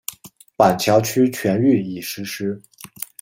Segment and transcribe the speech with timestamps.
[0.55, 2.59] 板桥区全域已实施。